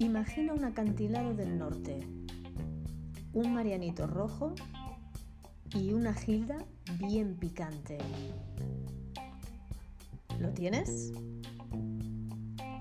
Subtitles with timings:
[0.00, 2.00] Imagina un acantilado del norte,
[3.34, 4.54] un marianito rojo
[5.74, 6.64] y una gilda
[6.98, 7.98] bien picante.
[10.38, 11.12] ¿Lo tienes?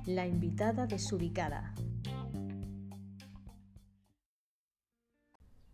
[0.06, 1.76] La invitada desubicada.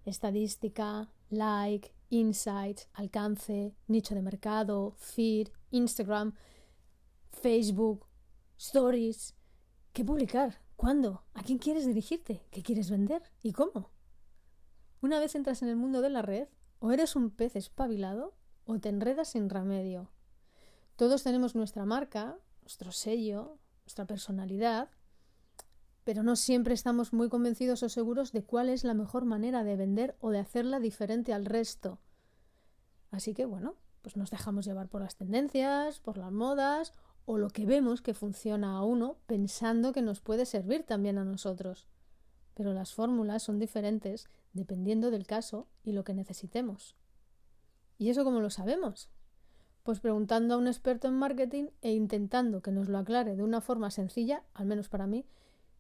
[0.04, 6.34] Estadística, like, insights, alcance, nicho de mercado, feed, Instagram,
[7.30, 8.08] Facebook,
[8.58, 9.36] stories.
[9.94, 10.65] ¿Qué publicar?
[10.76, 11.24] ¿Cuándo?
[11.34, 12.46] ¿A quién quieres dirigirte?
[12.52, 13.24] ¿Qué quieres vender?
[13.42, 13.92] ¿Y cómo?
[15.02, 16.48] Una vez entras en el mundo de la red,
[16.80, 18.36] o eres un pez espabilado
[18.66, 20.12] o te enredas sin remedio.
[20.96, 24.90] Todos tenemos nuestra marca, nuestro sello, nuestra personalidad,
[26.04, 29.76] pero no siempre estamos muy convencidos o seguros de cuál es la mejor manera de
[29.76, 32.00] vender o de hacerla diferente al resto.
[33.12, 36.94] Así que bueno, pues nos dejamos llevar por las tendencias, por las modas
[37.26, 41.26] o lo que vemos que funciona a uno pensando que nos puede servir también a
[41.26, 41.88] nosotros.
[42.54, 46.96] Pero las fórmulas son diferentes dependiendo del caso y lo que necesitemos.
[47.98, 49.10] ¿Y eso cómo lo sabemos?
[49.84, 53.62] Pues preguntando a un experto en marketing e intentando que nos lo aclare de una
[53.62, 55.26] forma sencilla, al menos para mí,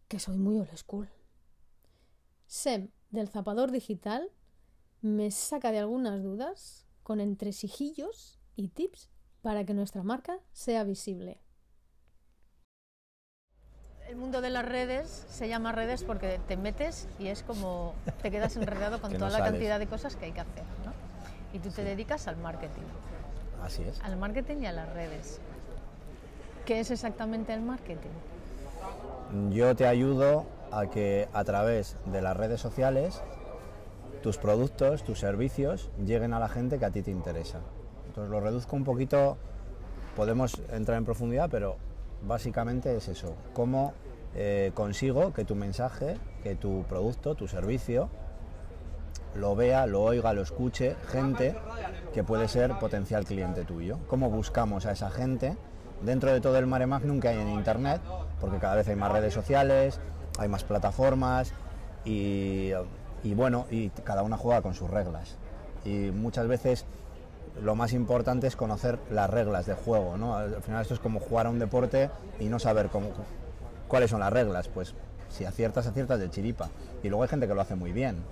[0.07, 1.09] que soy muy old school.
[2.47, 4.29] Sem, del zapador digital,
[5.01, 9.09] me saca de algunas dudas con entresijillos y tips
[9.45, 11.38] para que nuestra marca sea visible.
[14.09, 18.31] El mundo de las redes se llama redes porque te metes y es como te
[18.31, 20.63] quedas enredado con toda la cantidad de cosas que hay que hacer.
[20.83, 20.93] ¿no?
[21.53, 22.88] Y tú te dedicas al marketing.
[23.61, 24.01] Así es.
[24.01, 25.39] Al marketing y a las redes.
[26.66, 28.16] ¿Qué es exactamente el marketing?
[29.51, 33.21] Yo te ayudo a que a través de las redes sociales
[34.23, 37.59] tus productos, tus servicios lleguen a la gente que a ti te interesa.
[38.16, 39.35] Entonces lo reduzco un poquito,
[40.16, 41.75] podemos entrar en profundidad, pero
[42.25, 43.91] básicamente es eso, cómo
[44.35, 48.07] eh, consigo que tu mensaje, que tu producto, tu servicio,
[49.35, 51.57] lo vea, lo oiga, lo escuche gente
[52.13, 54.00] que puede ser potencial cliente tuyo.
[54.07, 55.57] ¿Cómo buscamos a esa gente
[56.01, 58.00] dentro de todo el mare magnum que hay en Internet?
[58.40, 60.00] Porque cada vez hay más redes sociales,
[60.40, 61.51] hay más plataformas
[62.06, 62.72] y,
[63.23, 65.35] y bueno, y cada una juega con sus reglas.
[65.84, 66.85] Y muchas veces
[67.61, 70.35] lo más importante es conocer las reglas de juego, ¿no?
[70.35, 73.09] Al final esto es como jugar a un deporte y no saber cómo,
[73.88, 74.93] cuáles son las reglas, pues
[75.29, 76.69] si aciertas, aciertas de chiripa.
[77.03, 78.23] Y luego hay gente que lo hace muy bien.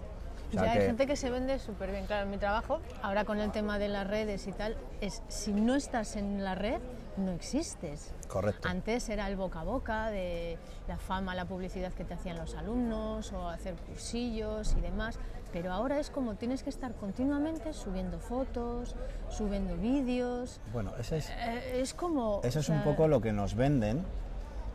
[0.50, 2.06] O sea, hay gente que se vende súper bien.
[2.06, 5.52] Claro, en mi trabajo, ahora con el tema de las redes y tal, es si
[5.52, 6.80] no estás en la red,
[7.18, 8.14] no existes.
[8.28, 8.68] Correcto.
[8.68, 10.58] Antes era el boca a boca de
[10.88, 15.18] la fama, la publicidad que te hacían los alumnos o hacer cursillos y demás.
[15.54, 18.96] Pero ahora es como tienes que estar continuamente subiendo fotos,
[19.30, 20.60] subiendo vídeos.
[20.74, 22.42] Bueno, eso es, Eh, es como...
[22.44, 24.04] eso es un poco lo que nos venden,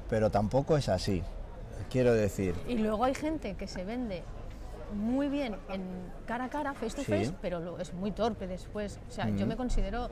[0.09, 1.22] pero tampoco es así.
[1.91, 4.22] Quiero decir, Y luego hay gente que se vende
[4.94, 5.83] muy bien en
[6.27, 7.12] cara a cara, face to Sí.
[7.12, 8.99] face, pero lo- es muy torpe después.
[9.09, 10.09] O sea, yo me considero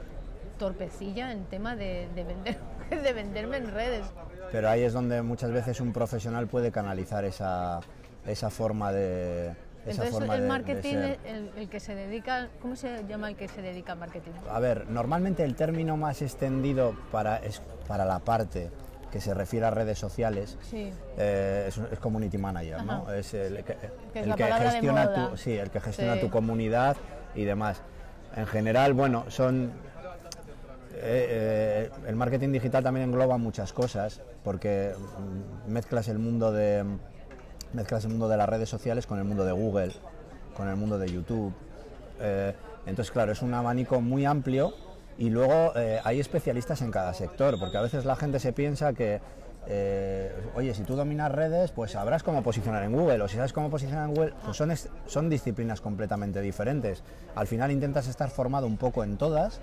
[0.58, 2.58] torpecilla en tema de, de vender,
[2.90, 4.06] de venderme en redes.
[4.52, 7.80] pero ahí es donde muchas veces un profesional puede canalizar esa,
[8.26, 9.54] esa forma de...
[9.90, 13.48] Entonces forma el de- marketing, el, el que se dedica, ¿cómo se llama el que
[13.48, 14.32] se dedica al marketing?
[14.50, 18.70] A ver, normalmente el término más extendido para, es, para la parte
[19.12, 20.90] que se refiere a redes sociales Sí.
[21.16, 23.10] eh, es, es community manager, ¿no?
[23.12, 23.76] Es el que,
[24.12, 26.20] Que es el la que palabra de gestiona tu, sí, el que gestiona Sí.
[26.20, 26.96] tu comunidad
[27.34, 27.80] y demás.
[28.34, 29.70] En general, bueno, son
[30.98, 34.92] eh, eh, el marketing digital también engloba muchas cosas porque
[35.66, 36.84] mm, mezclas el mundo de
[37.72, 39.92] mezclas el mundo de las redes sociales con el mundo de Google,
[40.56, 41.52] con el mundo de YouTube.
[42.20, 42.54] Eh,
[42.86, 44.74] entonces, claro, es un abanico muy amplio
[45.18, 48.92] y luego eh, hay especialistas en cada sector, porque a veces la gente se piensa
[48.92, 49.20] que,
[49.66, 53.52] eh, oye, si tú dominas redes, pues sabrás cómo posicionar en Google, o si sabes
[53.52, 54.72] cómo posicionar en Google, pues son,
[55.06, 57.02] son disciplinas completamente diferentes.
[57.34, 59.60] Al final intentas estar formado un poco en todas,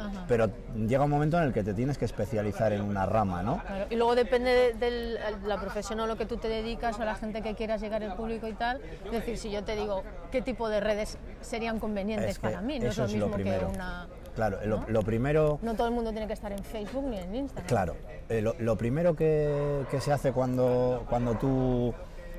[0.00, 0.24] Ajá.
[0.26, 3.62] pero llega un momento en el que te tienes que especializar en una rama, ¿no?
[3.62, 7.14] Claro, Y luego depende de, la profesión o lo que tú te dedicas o la
[7.14, 8.80] gente que quieras llegar al público y tal.
[9.04, 12.60] Es decir, si yo te digo qué tipo de redes serían convenientes Es que para
[12.60, 13.68] mí, no es eso lo es mismo lo primero.
[13.68, 14.08] que una...
[14.34, 14.86] Claro, lo, ¿no?
[14.88, 15.58] lo primero...
[15.62, 17.66] No todo el mundo tiene que estar en Facebook ni en Instagram.
[17.66, 17.96] Claro,
[18.28, 21.92] eh, lo, lo primero que, que se hace cuando, cuando tú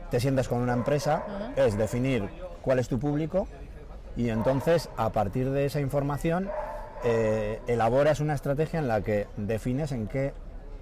[0.10, 1.24] te sientas con una empresa
[1.56, 2.30] es definir
[2.62, 3.48] cuál es tu público
[4.16, 6.50] y entonces a partir de esa información
[7.04, 10.34] eh, elaboras una estrategia en la que defines en qué,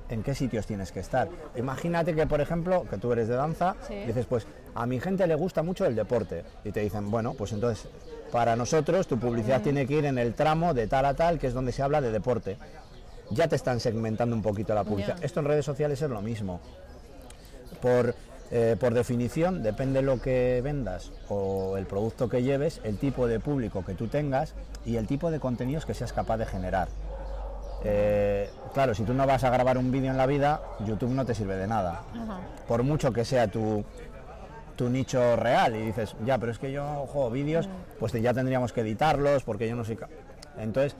[0.09, 1.27] en qué sitios tienes que estar.
[1.55, 3.95] Imagínate que, por ejemplo, que tú eres de danza, Sí.
[4.05, 4.45] dices, pues
[4.75, 7.87] a mi gente le gusta mucho el deporte y te dicen, bueno, pues entonces
[8.31, 11.47] para nosotros tu publicidad tiene que ir en el tramo de tal a tal, que
[11.47, 12.57] es donde se habla de deporte
[13.31, 15.23] ya te están segmentando un poquito la publicidad.
[15.23, 16.59] Esto en redes sociales es lo mismo.
[17.79, 18.15] Por,
[18.51, 23.39] Eh, por definición, depende lo que vendas o el producto que lleves, el tipo de
[23.39, 24.55] público que tú tengas
[24.85, 26.87] y el tipo de contenidos que seas capaz de generar.
[27.83, 31.25] Eh, claro, si tú no vas a grabar un vídeo en la vida, YouTube no
[31.25, 32.01] te sirve de nada.
[32.67, 33.85] Por mucho que sea tu,
[34.75, 37.69] tu nicho real y dices, ya, pero es que yo juego vídeos,
[37.99, 39.97] pues ya tendríamos que editarlos porque yo no soy...
[40.59, 40.95] Entonces,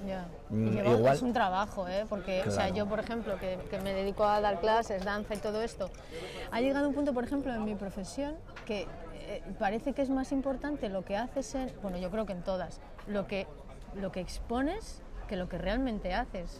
[0.49, 1.15] mm, igual...
[1.15, 2.05] Es un trabajo, ¿eh?
[2.07, 5.61] Porque, o sea, yo, por ejemplo, que, me dedico a dar clases, danza y todo
[5.61, 5.89] esto,
[6.51, 8.35] ha llegado un punto, por ejemplo, en mi profesión
[8.65, 8.87] que
[9.27, 11.71] eh, parece que es más importante lo que haces en...
[11.81, 12.79] Bueno, yo creo que en todas.
[13.07, 13.47] Lo que,
[13.95, 16.59] lo que expones que lo que realmente haces.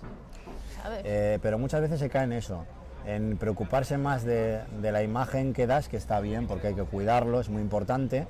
[1.04, 2.66] Eh, pero muchas veces se cae en eso,
[3.06, 7.42] en preocuparse más de, la imagen que das, que está bien porque hay que cuidarlo,
[7.42, 8.28] es muy importante,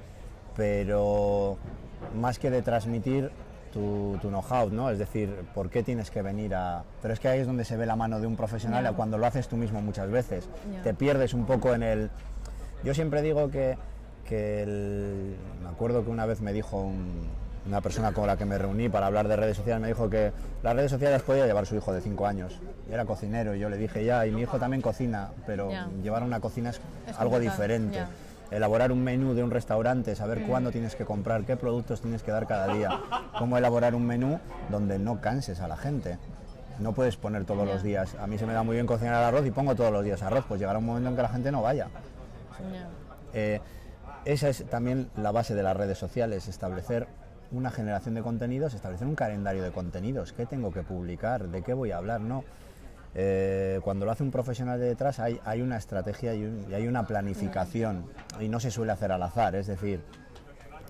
[0.56, 1.58] pero
[2.16, 3.32] más que de transmitir
[3.72, 4.90] tu, know-how, ¿no?
[4.90, 6.84] Es decir, ¿por qué tienes que venir a...?
[7.02, 9.26] Pero es que ahí es donde se ve la mano de un profesional cuando lo
[9.26, 10.48] haces tú mismo muchas veces.
[10.84, 12.10] Te pierdes un poco en el...
[12.84, 13.78] Yo siempre digo que,
[14.28, 17.28] que me acuerdo que una vez me dijo un,
[17.70, 20.32] una persona con la que me reuní para hablar de redes sociales me dijo que
[20.64, 22.60] las redes sociales podía llevar su hijo de 5 años.
[22.90, 25.70] era cocinero y yo le dije ya, y mi hijo también cocina, pero
[26.02, 26.82] llevar una cocina es,
[27.18, 28.00] algo diferente.
[28.52, 30.48] Elaborar un menú de un restaurante, saber mm.
[30.48, 33.00] cuándo tienes que comprar, qué productos tienes que dar cada día,
[33.38, 36.18] cómo elaborar un menú donde no canses a la gente.
[36.80, 38.16] No puedes poner todos los días.
[38.16, 40.46] A mí se me da muy bien cocinar arroz y pongo todos los días arroz,
[40.48, 41.88] pues llegará un momento en que la gente no vaya.
[43.34, 43.60] Eh,
[44.26, 47.08] esa es también la base de las redes sociales, establecer
[47.52, 51.74] una generación de contenidos, establecer un calendario de contenidos, qué tengo que publicar, de qué
[51.74, 52.44] voy a hablar, no.
[53.16, 57.08] Eh, cuando lo hace un profesional de detrás hay, hay una estrategia y, hay una
[57.08, 58.06] planificación
[58.40, 60.02] y no se suele hacer al azar, es decir,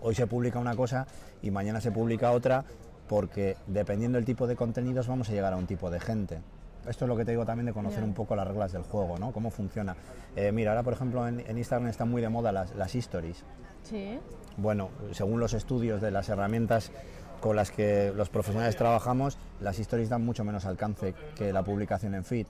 [0.01, 1.07] hoy se publica una cosa
[1.41, 2.65] y mañana se publica otra
[3.07, 6.41] porque dependiendo del tipo de contenidos vamos a llegar a un tipo de gente.
[6.87, 9.17] Esto es lo que te digo también de conocer un poco las reglas del juego,
[9.17, 9.31] ¿no?
[9.31, 9.95] Cómo funciona.
[10.35, 13.43] Eh, mira, ahora por ejemplo en, en, Instagram están muy de moda las, las stories.
[13.83, 14.19] Sí.
[14.57, 16.91] Bueno, según los estudios de las herramientas
[17.39, 22.15] con las que los profesionales trabajamos, las stories dan mucho menos alcance que la publicación
[22.15, 22.47] en feed.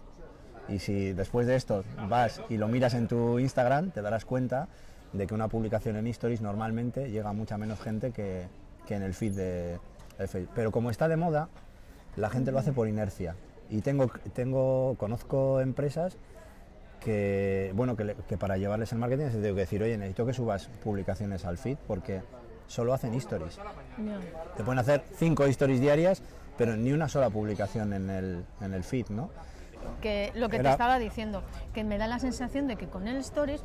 [0.68, 4.68] Y si después de esto vas y lo miras en tu Instagram, te darás cuenta
[5.14, 8.48] de que una publicación en stories normalmente llega a mucha menos gente que,
[8.90, 9.80] en el feed de,
[10.28, 10.52] Facebook.
[10.54, 11.50] Pero como está de moda,
[12.16, 13.36] la gente lo hace por inercia.
[13.70, 16.18] Y tengo, tengo, conozco empresas
[17.00, 20.68] que, bueno, que, para llevarles el marketing se tengo que decir, oye, necesito que subas
[20.84, 22.22] publicaciones al feed porque
[22.68, 23.60] solo hacen stories.
[24.58, 26.22] Te pueden hacer cinco stories diarias,
[26.60, 29.30] pero ni una sola publicación en el, en el feed, ¿no?
[30.02, 31.42] Que lo que te estaba diciendo,
[31.74, 33.64] que me da la sensación de que con el stories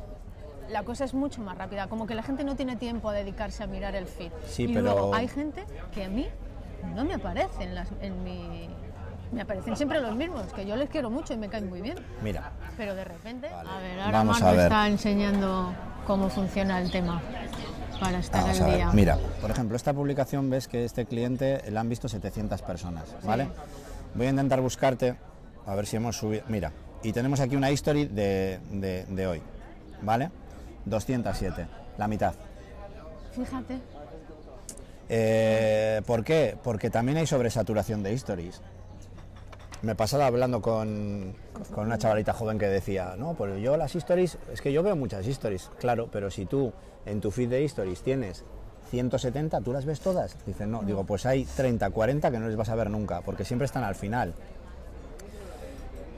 [0.69, 3.63] la cosa es mucho más rápida, como que la gente no tiene tiempo a dedicarse
[3.63, 4.31] a mirar el feed.
[4.57, 6.27] y luego hay gente que a mí
[6.95, 8.69] no me aparece en, las, en mi
[9.33, 11.97] me aparecen siempre los mismos, que yo les quiero mucho y me caen muy bien.
[12.23, 12.53] Mira.
[12.77, 15.73] Pero de repente, a ver, ahora Vamos Marco está enseñando
[16.07, 17.21] cómo funciona el tema
[17.99, 18.91] para estar al día.
[18.93, 23.47] Mira, por ejemplo, esta publicación ves que este cliente la han visto 700 personas, ¿vale?
[24.15, 25.15] Voy a intentar buscarte,
[25.65, 26.43] a ver si hemos subido.
[26.47, 26.71] Mira,
[27.03, 29.41] y tenemos aquí una history de, de, hoy,
[30.01, 30.31] ¿vale?
[30.85, 32.33] 207, la mitad.
[33.35, 33.79] Fíjate.
[35.07, 36.57] Eh, ¿Por qué?
[36.63, 38.61] Porque también hay sobresaturación de histories
[39.81, 41.33] me pasaba hablando con,
[41.73, 44.95] con, una chavalita joven que decía, no, pues yo las stories, es que yo veo
[44.95, 46.73] muchas stories, claro, pero si tú
[47.05, 48.43] en tu feed de stories tienes
[48.89, 50.37] 170, ¿tú las ves todas?
[50.45, 53.45] Dicen, no, digo, pues hay 30, 40 que no les vas a ver nunca, porque
[53.45, 54.33] siempre están al final.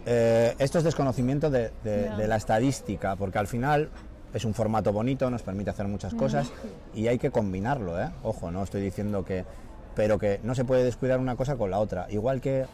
[0.06, 3.90] Eh, esto es desconocimiento de, de, la estadística, porque al final
[4.34, 6.50] es un formato bonito, nos permite hacer muchas cosas
[6.94, 8.10] y hay que combinarlo, ¿eh?
[8.24, 9.44] Ojo, no estoy diciendo que...
[9.96, 12.06] Pero que no se puede descuidar una cosa con la otra.
[12.12, 12.68] Igual que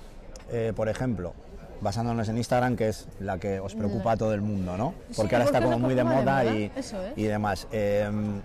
[0.52, 1.34] eh, por ejemplo,
[1.82, 4.94] basándonos en Instagram, que es la que os preocupa a todo el mundo, ¿no?
[5.16, 6.72] Porque ahora está como muy de moda y,
[7.16, 7.68] y, demás.
[7.72, 8.42] Em,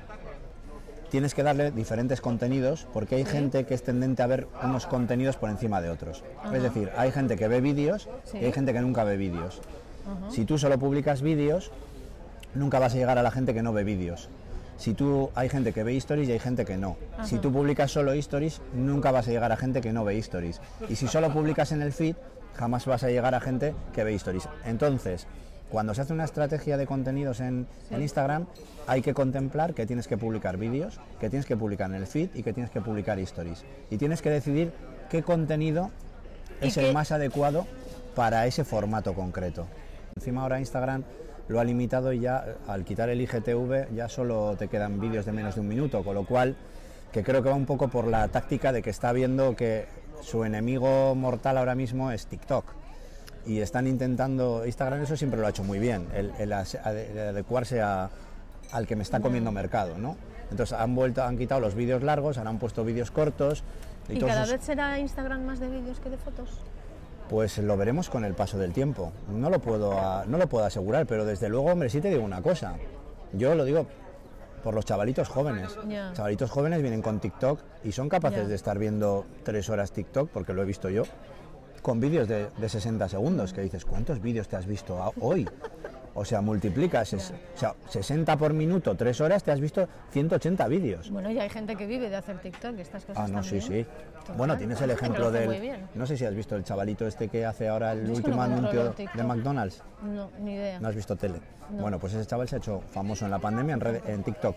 [1.10, 5.36] tienes que darle diferentes contenidos porque hay gente que es tendente a ver unos contenidos
[5.36, 6.24] por encima de otros.
[6.52, 9.60] Es decir, hay gente que ve vídeos y hay gente que nunca ve vídeos.
[10.30, 11.70] Si tú solo publicas vídeos,
[12.54, 14.28] nunca vas a llegar a la gente que no ve vídeos.
[14.78, 16.96] Si tú hay gente que ve stories y hay gente que no.
[17.24, 20.60] Si tú publicas solo stories, nunca vas a llegar a gente que no ve stories.
[20.88, 22.14] Y si solo publicas en el feed,
[22.54, 24.48] jamás vas a llegar a gente que ve stories.
[24.64, 25.26] Entonces,
[25.68, 28.46] cuando se hace una estrategia de contenidos en, Instagram,
[28.86, 32.30] hay que contemplar que tienes que publicar vídeos, que tienes que publicar en el feed
[32.34, 33.64] y que tienes que publicar stories.
[33.90, 34.72] Y tienes que decidir
[35.10, 35.90] qué contenido
[36.60, 37.66] es el más adecuado
[38.14, 39.66] para ese formato concreto.
[40.16, 41.02] Encima ahora Instagram
[41.48, 45.32] lo ha limitado y ya al quitar el IGTV ya solo te quedan vídeos de
[45.32, 46.56] menos de un minuto, con lo cual
[47.12, 49.86] que creo que va un poco por la táctica de que está viendo que
[50.20, 52.64] su enemigo mortal ahora mismo es TikTok.
[53.46, 58.10] y están intentando, Instagram eso siempre lo ha hecho muy bien, el, adecuarse a-
[58.72, 60.16] al que me está comiendo mercado, ¿no?
[60.50, 63.62] Entonces han vuelto, han quitado los vídeos largos, ahora han puesto vídeos cortos.
[64.08, 66.50] ¿Y cada esos- vez será Instagram más de vídeos que de fotos?
[67.28, 69.12] Pues lo veremos con el paso del tiempo.
[69.28, 72.22] No lo puedo, a- no lo puedo asegurar, pero desde luego, hombre, sí te digo
[72.24, 72.74] una cosa.
[73.34, 73.86] Yo lo digo
[74.64, 75.76] por los chavalitos jóvenes.
[76.14, 80.52] Chavalitos jóvenes vienen con TikTok y son capaces de estar viendo tres horas TikTok, porque
[80.54, 81.02] lo he visto yo,
[81.82, 85.48] con vídeos de, de 60 segundos, que dices, ¿cuántos vídeos te has visto hoy?
[86.18, 90.66] O sea, multiplicas, es- o sea, 60 por minuto, tres horas, te has visto 180
[90.68, 91.10] vídeos.
[91.10, 93.58] Bueno, ya hay gente que vive de hacer TikTok y estas cosas Ah, no, sí,
[93.60, 93.84] también.
[93.84, 93.90] sí.
[94.20, 94.36] Total.
[94.36, 95.80] Bueno, tienes el ejemplo del...
[95.94, 98.42] No sé si has visto el chavalito este que hace ahora el Yo último no
[98.42, 99.82] anuncio de McDonald's.
[100.02, 100.80] No, ni idea.
[100.80, 101.40] ¿No has visto tele?
[101.70, 104.56] Bueno, pues ese chaval se ha hecho famoso en la pandemia en, red- en TikTok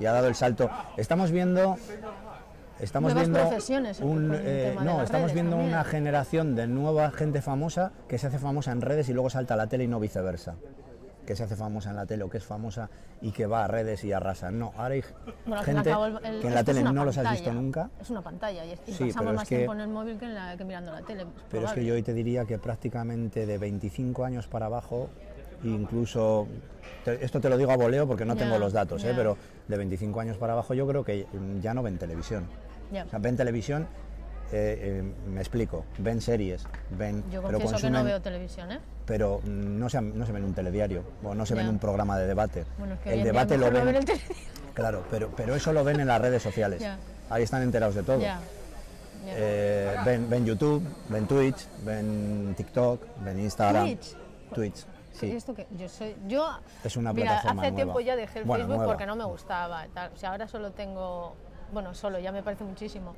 [0.00, 0.68] y ha dado el salto.
[0.96, 1.76] Estamos viendo...
[2.78, 5.72] Estamos Nuevas viendo un, eh, no, estamos viendo también.
[5.72, 9.54] una generación de nueva gente famosa que se hace famosa en redes y luego salta
[9.54, 10.56] a la tele y no viceversa.
[11.26, 12.88] Que se hace famosa en la tele o que es famosa
[13.20, 14.50] y que va a redes y arrasa.
[14.52, 15.02] No, ahora hay
[15.44, 17.90] Bueno, gente cabo, el- el- que en la es tele no los has visto nunca.
[18.00, 20.24] Es una pantalla y, y Sí, pasamos es más que- tiempo en el móvil que,
[20.26, 21.22] en la, que mirando la tele.
[21.22, 25.08] es Pero es que yo hoy te diría que prácticamente de 25 años para abajo,
[25.64, 26.46] incluso,
[27.04, 29.12] te- esto te lo digo a voleo porque no tengo los datos, ¿eh?
[29.16, 31.26] pero de 25 años para abajo yo creo que
[31.60, 32.44] ya no ven televisión.
[32.92, 33.04] Ya.
[33.04, 33.88] O sea, ven televisión,
[34.52, 38.72] eh, eh, me explico, ven series, ven, Yo pero confieso que no consumen, veo televisión,
[38.72, 38.78] ¿eh?
[39.04, 42.26] pero no se, no se ven un telediario, o no se ven un programa de
[42.26, 42.64] debate.
[42.78, 44.04] Bueno, es que el debate lo no ven, el
[44.74, 46.82] claro, pero, pero eso lo ven en las redes sociales.
[47.30, 48.20] Ahí están enterados de todo.
[49.28, 53.84] Eh, ven, ven YouTube, ven Twitch, ven TikTok, ven Instagram.
[53.86, 54.16] Twitch.
[54.54, 55.30] Twitch, ¿Qué- sí.
[55.32, 55.66] ¿Esto qué?
[55.76, 56.14] Yo soy.
[56.28, 56.46] Yo.
[56.84, 57.76] Es una mira, plataforma hace nueva.
[57.84, 58.92] tiempo ya dejé el Bueno, Facebook nueva.
[58.92, 59.84] porque no me gustaba.
[59.92, 60.12] Tal.
[60.12, 61.34] O sea, ahora solo tengo.
[61.72, 63.14] Bueno, solo, ya me parece muchísimo.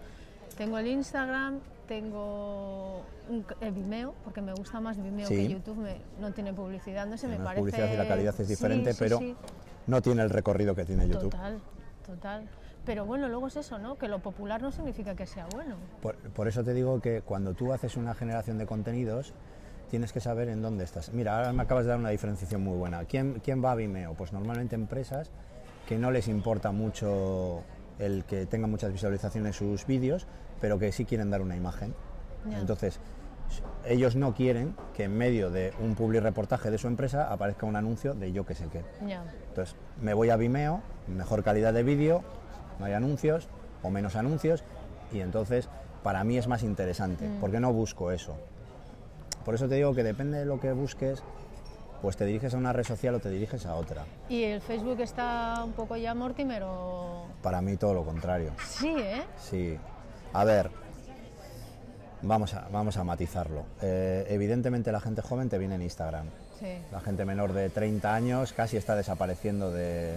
[0.58, 5.36] Tengo el Instagram, tengo un el Vimeo, porque me gusta más Vimeo Sí.
[5.36, 5.76] que YouTube.
[5.78, 7.60] me- no tiene publicidad, no sé, me No parece.
[7.60, 9.20] publicidad y la calidad es diferente, sí, pero
[9.86, 11.30] no tiene el recorrido que tiene YouTube.
[11.30, 11.60] Total,
[12.04, 12.48] total.
[12.84, 13.96] Pero bueno, luego es eso, ¿no?
[13.98, 15.76] Que lo popular no significa que sea bueno.
[16.02, 19.34] Por, por eso te digo que cuando tú haces una generación de contenidos,
[19.90, 21.12] tienes que saber en dónde estás.
[21.12, 23.04] Mira, ahora me acabas de dar una diferenciación muy buena.
[23.04, 24.14] ¿Quién, quién va a Vimeo?
[24.14, 25.30] Pues normalmente empresas
[25.86, 27.62] que no les importa mucho
[27.98, 30.26] el que tenga muchas visualizaciones sus vídeos,
[30.60, 31.94] pero que sí quieren dar una imagen.
[32.52, 33.00] Entonces,
[33.86, 37.76] ellos no quieren que en medio de un public reportaje de su empresa aparezca un
[37.76, 38.82] anuncio de yo que sé qué.
[39.48, 42.22] Entonces, me voy a Vimeo, mejor calidad de vídeo,
[42.78, 43.48] no hay anuncios
[43.82, 44.62] o menos anuncios,
[45.12, 45.68] y entonces
[46.02, 47.40] para mí es más interesante, Mm.
[47.40, 48.36] porque no busco eso.
[49.44, 51.22] Por eso te digo que depende de lo que busques,
[52.02, 54.04] pues te diriges a una red social o te diriges a otra.
[54.28, 57.26] ¿Y el Facebook está un poco ya Mortimer o.?
[57.42, 58.52] Para mí todo lo contrario.
[58.66, 59.22] Sí, ¿eh?
[59.38, 59.76] Sí.
[60.32, 60.70] A ver,
[62.22, 63.64] vamos a, vamos a matizarlo.
[63.82, 66.26] Eh, evidentemente la gente joven te viene en Instagram.
[66.58, 66.78] Sí.
[66.92, 70.14] La gente menor de 30 años casi está desapareciendo de,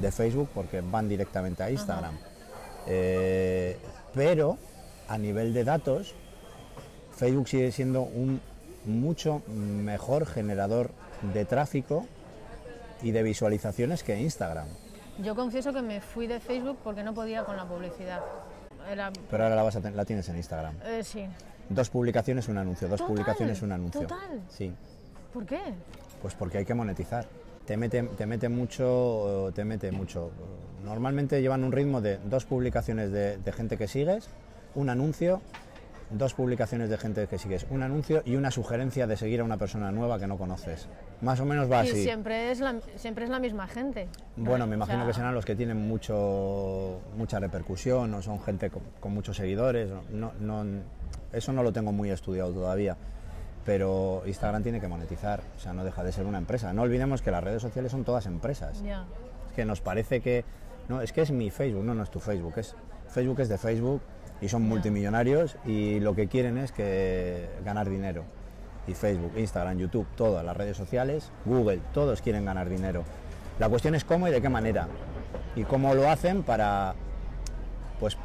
[0.00, 2.16] de Facebook porque van directamente a Instagram.
[2.86, 3.78] Eh,
[4.14, 4.58] pero
[5.08, 6.14] a nivel de datos,
[7.16, 8.40] Facebook sigue siendo un
[8.84, 10.90] mucho mejor generador
[11.32, 12.06] de tráfico
[13.02, 14.66] y de visualizaciones que Instagram.
[15.22, 18.20] Yo confieso que me fui de Facebook porque no podía con la publicidad.
[18.90, 19.10] Era.
[19.30, 20.74] Pero ahora la, vas a ten- la tienes en Instagram.
[20.84, 21.24] eh, sí.
[21.68, 22.88] Dos publicaciones, un anuncio.
[22.88, 24.02] Dos Total, publicaciones, un anuncio.
[24.02, 24.42] total.
[24.50, 24.72] Sí.
[25.32, 25.60] ¿Por qué?
[26.20, 27.26] Pues porque hay que monetizar.
[27.64, 30.30] Te mete, te mete mucho, te mete mucho.
[30.84, 34.28] Normalmente llevan un ritmo de dos publicaciones de, de gente que sigues,
[34.74, 35.40] un anuncio,
[36.10, 39.56] dos publicaciones de gente que sigues, un anuncio y una sugerencia de seguir a una
[39.56, 40.88] persona nueva que no conoces.
[41.20, 42.02] Más o menos va y así.
[42.02, 44.08] siempre es, la, siempre es la misma gente.
[44.36, 48.40] Bueno, me O imagino sea, que serán los que tienen mucho, mucha repercusión o son
[48.42, 49.90] gente con, con muchos seguidores.
[50.10, 50.64] No, no,
[51.32, 52.96] eso no lo tengo muy estudiado todavía.
[53.64, 56.72] Pero Instagram tiene que monetizar, o sea, no deja de ser una empresa.
[56.74, 58.82] No olvidemos que las redes sociales son todas empresas.
[58.82, 59.06] Ya.
[59.48, 60.44] Es que nos parece que.
[60.88, 62.58] No, es que es mi Facebook, no, no es tu Facebook.
[62.58, 62.76] Es,
[63.08, 64.02] Facebook es de Facebook
[64.44, 68.24] y son multimillonarios y lo que quieren es que ganar dinero.
[68.86, 73.04] Y Facebook, Instagram, YouTube, todas las redes sociales, Google, todos quieren ganar dinero.
[73.58, 74.86] La cuestión es cómo y de qué manera.
[75.56, 76.94] Y cómo lo hacen para.
[77.98, 78.18] Pues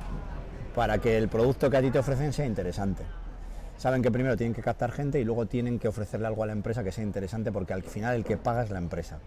[0.75, 3.03] para que el producto que a ti te ofrecen sea interesante.
[3.77, 6.51] Saben que primero tienen que captar gente y luego tienen que ofrecerle algo a la
[6.51, 9.19] empresa que sea interesante porque al final el que paga es la empresa.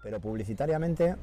[0.00, 1.16] Pero publicitariamente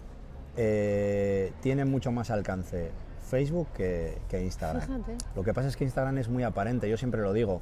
[0.58, 2.91] eh, tiene mucho más alcance
[3.29, 4.81] Facebook que, que Instagram.
[4.81, 5.17] Fíjate.
[5.36, 7.62] Lo que pasa es que Instagram es muy aparente, yo siempre lo digo.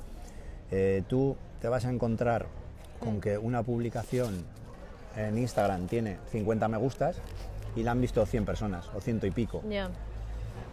[0.72, 2.48] Eh, tú te vas a encontrar
[3.00, 4.44] con que una publicación
[5.16, 7.18] en Instagram tiene 50 me gustas
[7.76, 9.62] y la han visto 100 personas o ciento y pico.
[9.70, 9.90] Ya.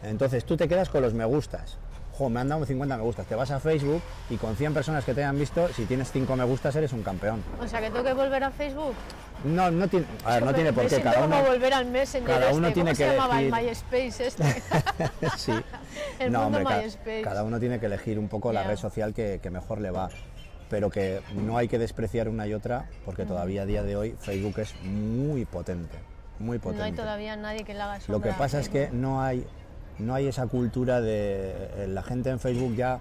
[0.03, 1.79] Entonces tú te quedas con los me gustas.
[2.17, 3.27] Jo, me han dado 50 me gustas.
[3.27, 6.37] Te vas a Facebook y con 100 personas que te hayan visto, si tienes 5
[6.37, 7.43] me gustas, eres un campeón.
[7.61, 8.95] O sea, que tengo que volver a Facebook.
[9.45, 11.01] No, no tiene, a ver, no tiene por qué.
[11.01, 12.75] Cada uno, volver al Messenger cada uno este.
[12.83, 14.45] tiene ¿Cómo que se llamaba el elegir- MySpace este?
[15.37, 15.53] sí.
[16.19, 17.23] El no, mundo hombre, MySpace.
[17.23, 20.09] cada uno tiene que elegir un poco la red social que, que mejor le va.
[20.69, 24.17] Pero que no hay que despreciar una y otra, porque todavía a día de hoy
[24.19, 25.97] Facebook es muy potente.
[26.39, 26.79] Muy potente.
[26.81, 29.23] No hay todavía nadie que le haga Lo sombra que a pasa es que no
[29.23, 29.47] hay,
[29.99, 32.99] no hay esa cultura de eh, la gente en Facebook ya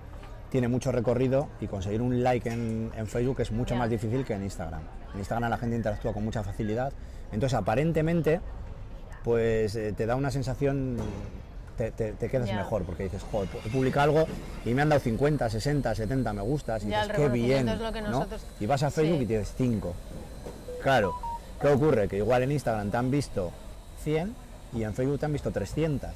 [0.51, 4.33] tiene mucho recorrido y conseguir un like en, en Facebook es mucho más difícil que
[4.33, 4.81] en Instagram.
[5.13, 6.93] En Instagram la gente interactúa con mucha facilidad,
[7.31, 8.39] entonces aparentemente
[9.23, 10.97] pues eh, te da una sensación,
[11.77, 14.27] te, te- te quedas mejor porque dices, joder, he publicado algo
[14.63, 17.79] y me han dado 50, 60, 70 me gustas y Ya, dices, qué bien, es
[17.79, 18.27] lo que ¿no?
[18.59, 19.23] Y vas a Facebook Sí.
[19.23, 19.93] y tienes 5.
[20.83, 21.15] Claro,
[21.59, 22.07] ¿qué ocurre?
[22.07, 23.51] Que igual en Instagram te han visto
[24.03, 24.35] 100
[24.73, 26.11] y en Facebook te han visto 300.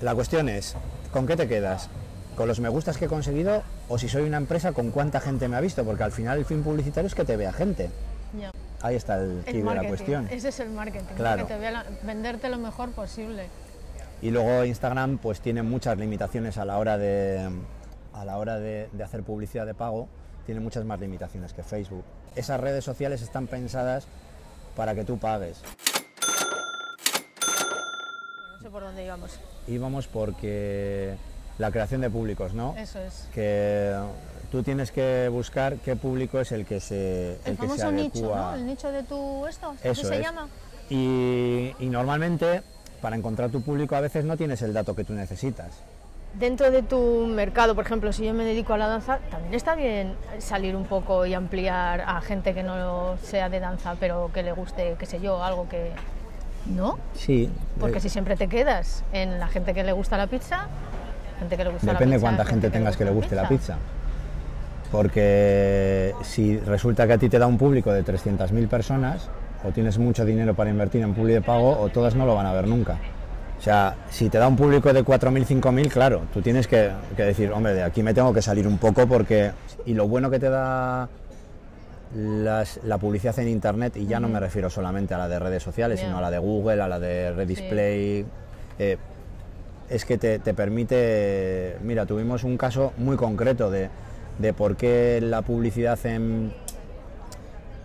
[0.00, 0.74] La cuestión es,
[1.12, 1.88] ¿con qué te quedas?
[2.36, 5.48] ¿Con los me gustas que he conseguido o si soy una empresa con cuánta gente
[5.48, 5.84] me ha visto?
[5.84, 7.90] Porque al final el fin publicitario es que te vea gente.
[8.82, 10.28] Ahí está el El de la cuestión.
[10.30, 11.14] Ese es el marketing.
[11.16, 11.46] Claro.
[11.46, 13.46] Que te vea la- venderte lo mejor posible.
[14.20, 17.48] Y luego Instagram pues tiene muchas limitaciones a la hora de,
[18.12, 20.08] a la hora de, de hacer publicidad de pago,
[20.44, 22.04] tiene muchas más limitaciones que Facebook.
[22.36, 24.06] Esas redes sociales están pensadas
[24.76, 25.62] para que tú pagues.
[28.74, 29.38] Por dónde íbamos.
[29.68, 31.14] íbamos porque
[31.58, 32.74] la creación de públicos, ¿no?
[32.76, 33.28] Eso es.
[33.32, 33.94] Que
[34.50, 37.92] tú tienes que buscar qué público es el que se, El, el que se famoso
[37.92, 38.34] nicho.
[38.34, 38.54] ¿no?
[38.56, 40.22] El nicho de tu esto, ¿así Eso se es.
[40.22, 40.48] llama?
[40.90, 42.62] Y, y normalmente
[43.00, 45.70] para encontrar tu público a veces no tienes el dato que tú necesitas.
[46.34, 49.76] Dentro de tu mercado, por ejemplo, si yo me dedico a la danza, también está
[49.76, 54.42] bien salir un poco y ampliar a gente que no sea de danza, pero que
[54.42, 55.92] le guste, qué sé yo, algo que...
[56.66, 56.98] ¿No?
[57.14, 57.50] Sí.
[57.78, 60.66] Porque si siempre te quedas en la gente que le gusta la pizza,
[61.38, 63.76] gente que le gusta Depende la pizza, cuánta gente tengas que le guste la pizza.
[64.90, 69.28] Porque si resulta que a ti te da un público de 300.000 personas,
[69.64, 72.46] o tienes mucho dinero para invertir en publi de pago, o todas no lo van
[72.46, 72.96] a ver nunca.
[73.58, 77.22] O sea, si te da un público de 4.000, 5.000, claro, tú tienes que, que
[77.22, 79.52] decir, hombre, de aquí me tengo que salir un poco porque...
[79.86, 81.08] Y lo bueno que te da
[82.16, 85.62] las- la publicidad en Internet, y ya no me refiero solamente a la de redes
[85.62, 88.24] sociales, sino a la de Google, a la de Redisplay,
[88.78, 88.96] eh,
[89.90, 93.88] es que te, te permite, mira, tuvimos un caso muy concreto de,
[94.38, 96.52] de por qué la publicidad en,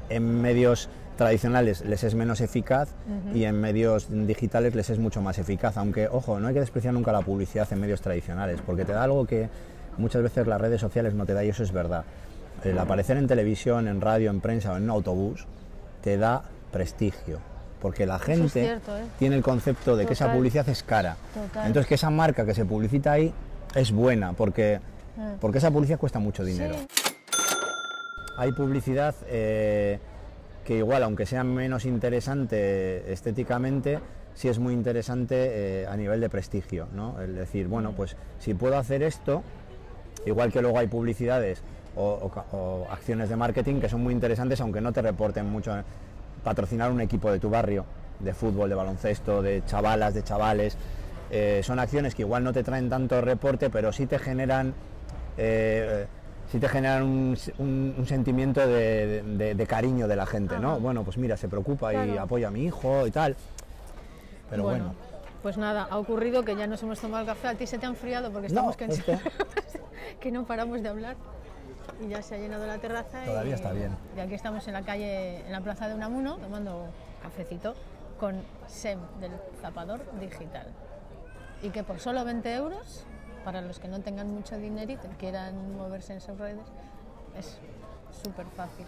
[0.10, 2.89] en medios tradicionales les es menos eficaz
[3.36, 6.93] y en medios digitales les es mucho más eficaz, aunque, ojo, no hay que despreciar
[6.93, 9.49] nunca la publicidad en medios tradicionales, porque te da algo que
[9.97, 12.05] muchas veces las redes sociales no te da y eso es verdad.
[12.63, 15.45] El aparecer en televisión, en radio, en prensa o en un autobús
[16.02, 17.39] te da prestigio,
[17.82, 19.04] porque la gente cierto, ¿eh?
[19.17, 21.17] tiene el concepto de que esa publicidad es cara.
[21.34, 21.67] Total.
[21.67, 23.34] Entonces que esa marca que se publicita ahí
[23.76, 24.80] es buena, porque,
[25.39, 26.76] porque esa publicidad cuesta mucho dinero.
[26.76, 26.88] Sí.
[28.38, 30.00] Hay publicidad eh,
[30.63, 34.00] que igual, aunque sea menos interesante estéticamente,
[34.34, 37.19] sí es muy interesante eh, a nivel de prestigio, ¿no?
[37.19, 39.43] El decir, bueno, pues si puedo hacer esto,
[40.26, 41.62] igual que luego hay publicidades
[41.95, 45.45] o, o ca- o acciones de marketing que son muy interesantes, aunque no te reporten
[45.49, 45.73] mucho.
[46.43, 47.86] Patrocinar un equipo de tu barrio,
[48.19, 50.78] de fútbol, de baloncesto, de chavalas, de chavales,
[51.32, 54.73] eh, son acciones que igual no te traen tanto reporte, pero sí te generan
[55.38, 56.06] eh,
[56.52, 60.80] sí te generan un, un- un sentimiento de, de- de cariño de la gente, ¿no?
[60.80, 63.36] Bueno, pues mira, se preocupa y apoya a mi hijo y tal.
[64.49, 64.99] Pero bueno, bueno,
[65.43, 67.86] pues nada, ha ocurrido que ya nos hemos tomado el café, a ti se te
[67.86, 69.21] ha enfriado porque estamos es cansados,
[70.19, 71.15] que no paramos de hablar
[72.10, 73.95] ya se ha llenado la terraza Todavía y, está bien.
[74.15, 76.88] y aquí estamos en la calle, en la plaza de Unamuno, tomando
[77.21, 77.75] cafecito
[78.19, 80.67] con Sem del Zapador Digital
[81.62, 83.06] y que por solo 20 euros,
[83.43, 86.65] para los que no tengan mucho dinerito y quieran moverse en sus redes,
[87.38, 87.58] es
[88.23, 88.86] súper fácil.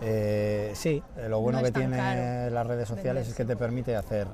[0.00, 3.56] Eh, sí, eh, lo bueno No que tiene caro las redes sociales es que te
[3.56, 4.28] permite hacer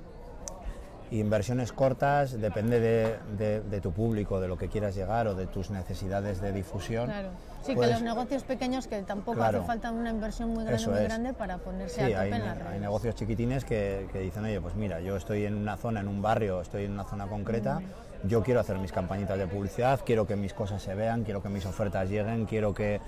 [1.20, 5.46] inversiones cortas, depende de, de- de tu público, de lo que quieras llegar o de
[5.46, 7.06] tus necesidades de difusión.
[7.06, 7.28] Claro.
[7.62, 9.58] Sí, Pues- que los negocios pequeños que tampoco Claro.
[9.58, 11.04] hace falta una inversión muy grande, muy es.
[11.04, 12.80] grande para ponerse Sí, a tope hay, en las hay redes.
[12.80, 16.20] negocios chiquitines que, que dicen, oye, pues mira, yo estoy en una zona, en un
[16.20, 18.28] barrio, estoy en una zona concreta, Mm.
[18.28, 21.48] yo quiero hacer mis campañitas de publicidad, quiero que mis cosas se vean, quiero que
[21.48, 23.00] mis ofertas lleguen, quiero que,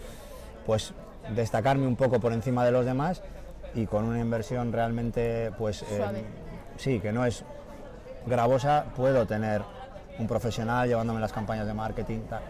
[0.64, 0.94] pues,
[1.34, 3.22] destacarme un poco por encima de los demás
[3.74, 6.24] y con una inversión realmente, pues, eh, Suave.
[6.76, 7.44] sí, que no es
[8.26, 9.62] gravosa, puedo tener
[10.18, 12.42] un profesional llevándome las campañas de marketing, tal.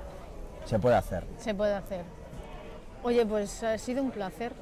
[0.65, 1.25] se puede hacer.
[1.39, 2.03] Se puede hacer.
[3.03, 4.53] Oye, pues ha sido un placer.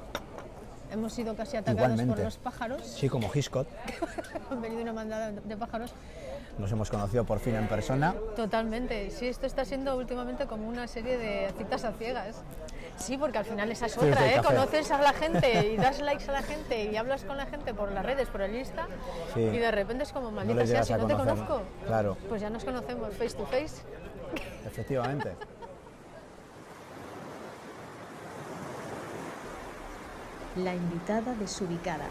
[0.91, 2.13] Hemos sido casi atacados Igualmente.
[2.15, 2.81] por los pájaros.
[2.85, 3.67] Sí, como Hitchcock.
[4.51, 5.91] Han venido una mandada de pájaros.
[6.59, 8.13] nos hemos conocido por fin en persona.
[8.35, 9.09] Totalmente.
[9.09, 12.43] Sí, esto está siendo últimamente como una serie de citas a ciegas.
[12.97, 14.41] Sí, porque al final esa es Sí, otra, ¿eh?
[14.43, 17.73] Conoces a la gente y das likes a la gente y hablas con la gente
[17.73, 18.87] por las redes, por el Insta
[19.33, 19.41] Sí.
[19.41, 21.61] y de repente es como, maldita sea, si no te conozco.
[21.85, 22.17] claro.
[22.29, 23.81] Pues ya nos conocemos face to face.
[24.65, 25.33] Efectivamente.
[30.57, 32.05] La invitada desubicada.